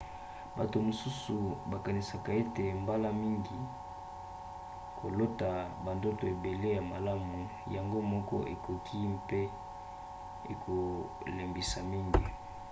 [0.57, 1.35] bato mosusu
[1.71, 3.57] bakanisaka ete mbala mingi
[4.99, 5.49] kolota
[5.85, 7.37] bandoto ebele ya malamu
[7.75, 9.41] yango moko ekoki mpe
[10.63, 12.25] kolembisa mingi